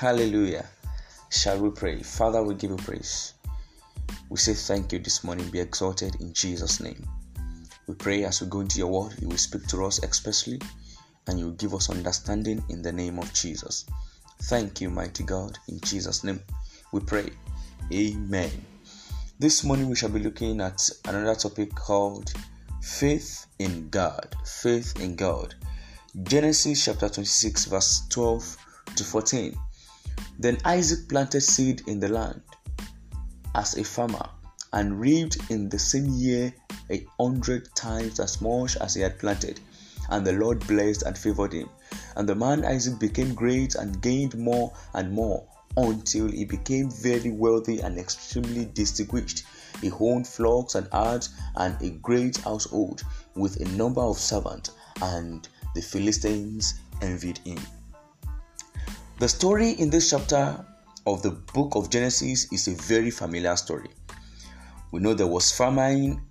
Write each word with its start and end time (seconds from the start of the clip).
Hallelujah. 0.00 0.64
Shall 1.28 1.60
we 1.60 1.68
pray? 1.68 2.02
Father, 2.02 2.42
we 2.42 2.54
give 2.54 2.70
you 2.70 2.78
praise. 2.78 3.34
We 4.30 4.38
say 4.38 4.54
thank 4.54 4.94
you 4.94 4.98
this 4.98 5.22
morning. 5.24 5.50
Be 5.50 5.60
exalted 5.60 6.16
in 6.22 6.32
Jesus' 6.32 6.80
name. 6.80 7.06
We 7.86 7.94
pray 7.96 8.24
as 8.24 8.40
we 8.40 8.46
go 8.48 8.60
into 8.60 8.78
your 8.78 8.88
word, 8.88 9.16
you 9.20 9.28
will 9.28 9.36
speak 9.36 9.66
to 9.66 9.84
us 9.84 10.02
expressly 10.02 10.58
and 11.26 11.38
you 11.38 11.44
will 11.44 11.52
give 11.52 11.74
us 11.74 11.90
understanding 11.90 12.64
in 12.70 12.80
the 12.80 12.90
name 12.90 13.18
of 13.18 13.30
Jesus. 13.34 13.84
Thank 14.44 14.80
you, 14.80 14.88
mighty 14.88 15.22
God. 15.22 15.58
In 15.68 15.78
Jesus' 15.82 16.24
name 16.24 16.40
we 16.92 17.00
pray. 17.00 17.28
Amen. 17.92 18.50
This 19.38 19.64
morning 19.64 19.90
we 19.90 19.96
shall 19.96 20.08
be 20.08 20.20
looking 20.20 20.62
at 20.62 20.80
another 21.08 21.34
topic 21.34 21.74
called 21.74 22.32
faith 22.80 23.48
in 23.58 23.90
God. 23.90 24.34
Faith 24.46 24.98
in 24.98 25.14
God. 25.14 25.56
Genesis 26.22 26.86
chapter 26.86 27.10
26, 27.10 27.66
verse 27.66 28.06
12 28.08 28.56
to 28.96 29.04
14. 29.04 29.54
Then 30.40 30.56
Isaac 30.64 31.06
planted 31.06 31.42
seed 31.42 31.82
in 31.86 32.00
the 32.00 32.08
land 32.08 32.40
as 33.54 33.76
a 33.76 33.84
farmer 33.84 34.26
and 34.72 34.98
reaped 34.98 35.36
in 35.50 35.68
the 35.68 35.78
same 35.78 36.06
year 36.14 36.54
a 36.90 37.06
hundred 37.20 37.68
times 37.74 38.18
as 38.18 38.40
much 38.40 38.78
as 38.78 38.94
he 38.94 39.02
had 39.02 39.18
planted. 39.18 39.60
And 40.08 40.26
the 40.26 40.32
Lord 40.32 40.66
blessed 40.66 41.02
and 41.02 41.18
favored 41.18 41.52
him. 41.52 41.68
And 42.16 42.26
the 42.26 42.34
man 42.34 42.64
Isaac 42.64 42.98
became 42.98 43.34
great 43.34 43.74
and 43.74 44.00
gained 44.00 44.34
more 44.38 44.72
and 44.94 45.12
more 45.12 45.44
until 45.76 46.28
he 46.30 46.46
became 46.46 46.90
very 46.90 47.30
wealthy 47.30 47.80
and 47.80 47.98
extremely 47.98 48.64
distinguished. 48.64 49.42
He 49.82 49.90
owned 49.90 50.26
flocks 50.26 50.74
and 50.74 50.88
herds 50.90 51.28
and 51.56 51.76
a 51.82 51.90
great 51.90 52.38
household 52.38 53.02
with 53.34 53.60
a 53.60 53.68
number 53.76 54.00
of 54.00 54.18
servants, 54.18 54.70
and 55.02 55.46
the 55.74 55.82
Philistines 55.82 56.76
envied 57.02 57.38
him. 57.44 57.58
The 59.20 59.28
story 59.28 59.72
in 59.72 59.90
this 59.90 60.08
chapter 60.08 60.64
of 61.06 61.20
the 61.20 61.32
book 61.32 61.76
of 61.76 61.90
Genesis 61.90 62.50
is 62.54 62.68
a 62.68 62.74
very 62.74 63.10
familiar 63.10 63.54
story. 63.54 63.90
We 64.92 65.00
know 65.00 65.12
there 65.12 65.26
was 65.26 65.52
famine 65.52 66.22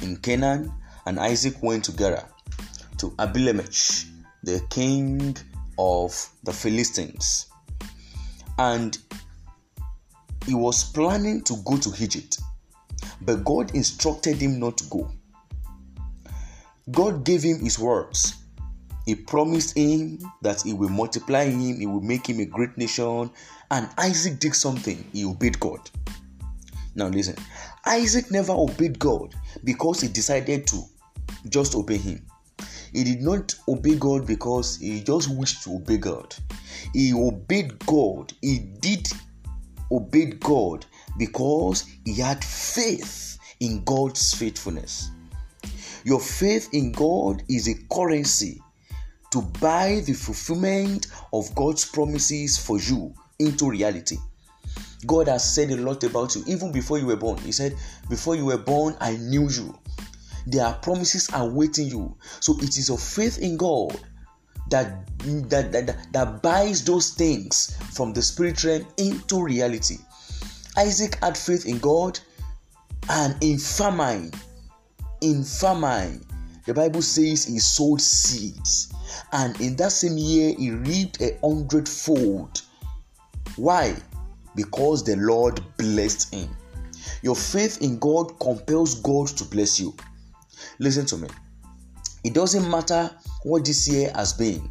in 0.00 0.16
Canaan, 0.16 0.72
and 1.04 1.20
Isaac 1.20 1.62
went 1.62 1.84
to 1.84 1.92
Gerar 1.92 2.26
to 2.96 3.14
Abimelech, 3.18 3.74
the 4.44 4.62
king 4.70 5.36
of 5.78 6.26
the 6.42 6.54
Philistines. 6.54 7.48
And 8.58 8.96
he 10.46 10.54
was 10.54 10.84
planning 10.84 11.42
to 11.42 11.56
go 11.66 11.76
to 11.76 11.92
Egypt, 12.02 12.38
but 13.20 13.44
God 13.44 13.74
instructed 13.74 14.36
him 14.36 14.58
not 14.58 14.78
to 14.78 14.84
go. 14.84 15.10
God 16.90 17.26
gave 17.26 17.42
him 17.42 17.60
his 17.60 17.78
words. 17.78 18.36
He 19.08 19.14
promised 19.14 19.74
him 19.74 20.18
that 20.42 20.60
he 20.60 20.74
will 20.74 20.90
multiply 20.90 21.46
him, 21.46 21.80
he 21.80 21.86
will 21.86 22.02
make 22.02 22.28
him 22.28 22.40
a 22.40 22.44
great 22.44 22.76
nation, 22.76 23.30
and 23.70 23.88
Isaac 23.96 24.38
did 24.38 24.54
something. 24.54 25.02
He 25.14 25.24
obeyed 25.24 25.58
God. 25.58 25.88
Now, 26.94 27.08
listen 27.08 27.36
Isaac 27.86 28.30
never 28.30 28.52
obeyed 28.52 28.98
God 28.98 29.34
because 29.64 30.02
he 30.02 30.08
decided 30.08 30.66
to 30.66 30.82
just 31.48 31.74
obey 31.74 31.96
him. 31.96 32.26
He 32.92 33.02
did 33.02 33.22
not 33.22 33.54
obey 33.66 33.94
God 33.94 34.26
because 34.26 34.76
he 34.76 35.02
just 35.02 35.34
wished 35.34 35.64
to 35.64 35.76
obey 35.76 35.96
God. 35.96 36.34
He 36.92 37.14
obeyed 37.14 37.78
God. 37.86 38.34
He 38.42 38.58
did 38.58 39.08
obey 39.90 40.26
God 40.32 40.84
because 41.16 41.86
he 42.04 42.20
had 42.20 42.44
faith 42.44 43.38
in 43.60 43.82
God's 43.84 44.34
faithfulness. 44.34 45.12
Your 46.04 46.20
faith 46.20 46.68
in 46.74 46.92
God 46.92 47.42
is 47.48 47.68
a 47.68 47.74
currency 47.90 48.60
to 49.30 49.42
buy 49.60 50.02
the 50.06 50.12
fulfillment 50.12 51.08
of 51.32 51.54
God's 51.54 51.84
promises 51.84 52.58
for 52.58 52.78
you 52.78 53.14
into 53.38 53.68
reality. 53.68 54.16
God 55.06 55.28
has 55.28 55.54
said 55.54 55.70
a 55.70 55.76
lot 55.76 56.02
about 56.04 56.34
you 56.34 56.42
even 56.46 56.72
before 56.72 56.98
you 56.98 57.06
were 57.06 57.16
born. 57.16 57.38
He 57.38 57.52
said, 57.52 57.76
Before 58.08 58.34
you 58.34 58.46
were 58.46 58.58
born, 58.58 58.96
I 59.00 59.16
knew 59.16 59.48
you. 59.48 59.78
There 60.46 60.64
are 60.64 60.74
promises 60.74 61.28
awaiting 61.34 61.88
you. 61.88 62.16
So 62.40 62.56
it 62.58 62.76
is 62.78 62.88
your 62.88 62.98
faith 62.98 63.38
in 63.38 63.56
God 63.56 64.00
that, 64.70 65.06
that, 65.50 65.72
that, 65.72 66.12
that 66.12 66.42
buys 66.42 66.84
those 66.84 67.10
things 67.10 67.76
from 67.94 68.12
the 68.12 68.22
spirit 68.22 68.64
realm 68.64 68.86
into 68.96 69.42
reality. 69.42 69.98
Isaac 70.76 71.16
had 71.22 71.36
faith 71.36 71.66
in 71.66 71.78
God 71.78 72.18
and 73.08 73.36
in 73.42 73.58
famine. 73.58 74.32
In 75.20 75.44
famine, 75.44 76.24
the 76.68 76.74
Bible 76.74 77.00
says 77.00 77.46
he 77.46 77.60
sowed 77.60 77.98
seeds, 77.98 78.92
and 79.32 79.58
in 79.58 79.74
that 79.76 79.90
same 79.90 80.18
year 80.18 80.54
he 80.58 80.70
reaped 80.70 81.18
a 81.22 81.38
hundredfold. 81.42 82.60
Why? 83.56 83.96
Because 84.54 85.02
the 85.02 85.16
Lord 85.16 85.62
blessed 85.78 86.34
him. 86.34 86.54
Your 87.22 87.36
faith 87.36 87.80
in 87.80 87.98
God 87.98 88.38
compels 88.38 88.96
God 88.96 89.28
to 89.28 89.44
bless 89.44 89.80
you. 89.80 89.96
Listen 90.78 91.06
to 91.06 91.16
me. 91.16 91.28
It 92.22 92.34
doesn't 92.34 92.70
matter 92.70 93.16
what 93.44 93.64
this 93.64 93.88
year 93.88 94.12
has 94.14 94.34
been. 94.34 94.70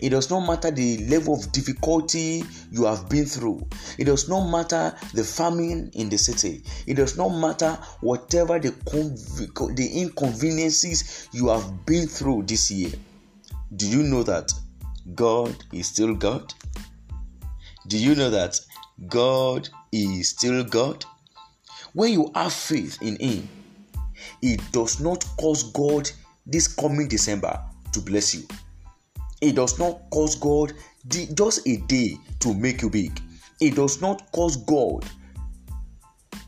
It 0.00 0.10
does 0.10 0.30
not 0.30 0.46
matter 0.46 0.70
the 0.70 0.98
level 1.06 1.34
of 1.34 1.50
difficulty 1.52 2.44
you 2.70 2.84
have 2.84 3.08
been 3.08 3.26
through. 3.26 3.66
It 3.98 4.04
does 4.04 4.28
not 4.28 4.48
matter 4.50 4.96
the 5.14 5.24
famine 5.24 5.90
in 5.94 6.08
the 6.08 6.18
city. 6.18 6.62
It 6.86 6.94
does 6.94 7.16
not 7.16 7.30
matter 7.30 7.78
whatever 8.00 8.58
the, 8.58 8.70
conv- 8.70 9.76
the 9.76 10.00
inconveniences 10.00 11.28
you 11.32 11.48
have 11.48 11.86
been 11.86 12.06
through 12.06 12.44
this 12.44 12.70
year. 12.70 12.92
Do 13.76 13.88
you 13.88 14.02
know 14.02 14.22
that 14.22 14.52
God 15.14 15.54
is 15.72 15.88
still 15.88 16.14
God? 16.14 16.52
Do 17.86 17.98
you 17.98 18.14
know 18.14 18.30
that 18.30 18.60
God 19.06 19.68
is 19.92 20.30
still 20.30 20.64
God? 20.64 21.04
When 21.92 22.12
you 22.12 22.30
have 22.34 22.52
faith 22.52 23.00
in 23.02 23.16
Him, 23.18 23.48
it 24.42 24.60
does 24.72 25.00
not 25.00 25.24
cause 25.38 25.70
God 25.72 26.10
this 26.46 26.68
coming 26.68 27.08
December 27.08 27.60
to 27.92 28.00
bless 28.00 28.34
you. 28.34 28.46
It 29.40 29.54
does 29.54 29.78
not 29.78 30.10
cause 30.10 30.34
God 30.34 30.72
just 31.06 31.66
a 31.66 31.76
day 31.86 32.16
to 32.40 32.54
make 32.54 32.82
you 32.82 32.90
big. 32.90 33.20
It 33.60 33.76
does 33.76 34.00
not 34.00 34.30
cause 34.32 34.56
God 34.56 35.04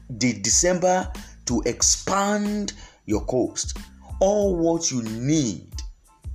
the 0.09 0.33
December 0.41 1.11
to 1.47 1.63
expand 1.67 2.73
your 3.07 3.25
coast. 3.27 3.79
All 4.21 4.57
what 4.57 4.91
you 4.91 5.03
need 5.03 5.71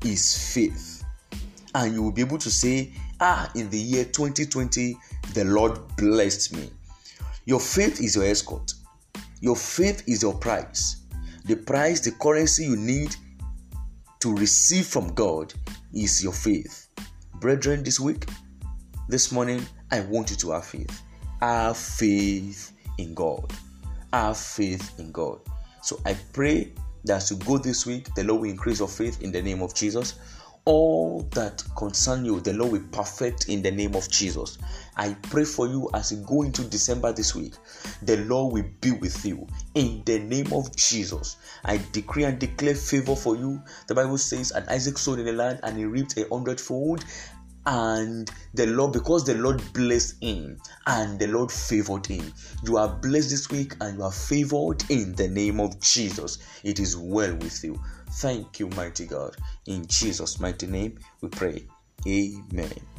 is 0.04 0.54
faith. 0.54 1.04
And 1.74 1.94
you 1.94 2.04
will 2.04 2.12
be 2.12 2.22
able 2.22 2.38
to 2.38 2.50
say, 2.50 2.94
Ah, 3.20 3.50
in 3.56 3.70
the 3.70 3.78
year 3.78 4.06
2020, 4.06 4.98
the 5.34 5.46
Lord 5.46 5.80
blessed 5.98 6.56
me. 6.56 6.70
Your 7.46 7.60
faith 7.60 8.02
is 8.02 8.16
your 8.16 8.26
escort, 8.26 8.74
your 9.40 9.56
faith 9.56 10.04
is 10.08 10.22
your 10.22 10.34
price. 10.34 10.98
The 11.46 11.56
price, 11.56 12.00
the 12.00 12.12
currency 12.12 12.66
you 12.66 12.76
need 12.76 13.16
to 14.20 14.36
receive 14.36 14.88
from 14.88 15.14
God 15.14 15.54
is 15.96 16.24
your 16.24 16.34
faith. 16.34 16.88
Brethren, 17.40 17.84
this 17.84 18.00
week, 18.00 18.26
this 19.10 19.32
morning, 19.32 19.66
I 19.92 20.02
want 20.02 20.30
you 20.30 20.36
to 20.38 20.52
have 20.52 20.66
faith. 20.66 21.02
Have 21.42 21.78
faith 21.78 22.74
in 22.98 23.14
God. 23.14 23.52
Have 24.14 24.38
faith 24.38 25.00
in 25.00 25.12
God. 25.12 25.40
So 25.82 26.00
I 26.06 26.16
pray 26.34 26.74
that 27.06 27.18
as 27.18 27.32
you 27.32 27.38
go 27.38 27.58
this 27.58 27.86
week, 27.86 28.14
the 28.16 28.24
Lord 28.24 28.42
will 28.42 28.50
increase 28.50 28.80
your 28.80 28.88
faith 28.88 29.22
in 29.22 29.32
the 29.32 29.42
name 29.42 29.62
of 29.62 29.74
Jesus 29.74 30.16
all 30.66 31.22
that 31.32 31.64
concern 31.78 32.26
you, 32.26 32.40
the 32.40 32.54
Lord 32.54 32.72
will 32.72 32.84
perfect 32.92 33.50
in 33.50 33.62
the 33.62 33.72
name 33.72 33.96
of 33.96 34.10
Jesus. 34.10 34.58
I 34.98 35.14
pray 35.24 35.46
for 35.46 35.68
you 35.68 35.90
as 35.94 36.12
you 36.12 36.18
go 36.26 36.42
into 36.42 36.64
December 36.64 37.14
this 37.14 37.36
week. 37.36 37.54
The 38.02 38.18
Lord 38.18 38.54
will 38.54 38.66
be 38.82 38.92
with 38.92 39.24
you 39.24 39.48
in 39.76 40.02
the 40.06 40.20
name 40.20 40.52
of 40.52 40.76
Jesus. 40.76 41.38
I 41.64 41.80
decree 41.92 42.24
and 42.24 42.40
declare 42.40 42.76
favor 42.76 43.16
for 43.16 43.36
you. 43.36 43.62
The 43.88 43.96
Bible 43.96 44.18
says, 44.18 44.52
and 44.52 44.68
Isaac 44.70 44.98
sowed 44.98 45.20
in 45.20 45.26
the 45.26 45.34
land 45.34 45.60
and 45.64 45.78
he 45.78 45.86
reaped 45.86 46.18
a 46.18 46.28
hundredfold. 46.30 47.06
And 47.68 48.30
the 48.54 48.68
Lord, 48.68 48.94
because 48.94 49.26
the 49.26 49.36
Lord 49.36 49.62
blessed 49.74 50.22
him 50.22 50.60
and 50.86 51.20
the 51.20 51.28
Lord 51.28 51.52
favored 51.52 52.06
him, 52.06 52.32
you 52.64 52.78
are 52.78 52.90
blessed 52.90 53.32
this 53.32 53.50
week 53.50 53.76
and 53.82 53.98
you 53.98 54.04
are 54.04 54.12
favored 54.12 54.84
in 54.90 55.14
the 55.16 55.28
name 55.28 55.60
of 55.60 55.80
Jesus. 55.80 56.38
It 56.64 56.80
is 56.80 56.96
well 56.96 57.34
with 57.36 57.64
you. 57.64 57.80
Thank 58.12 58.60
you, 58.60 58.70
mighty 58.70 59.08
God. 59.08 59.36
In 59.66 59.86
Jesus' 59.88 60.40
mighty 60.40 60.68
name, 60.68 61.00
we 61.22 61.30
pray. 61.30 61.66
Amen. 62.08 62.95